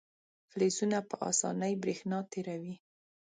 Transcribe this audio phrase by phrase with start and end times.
[0.49, 2.75] فلزونه په اسانۍ برېښنا تیروي.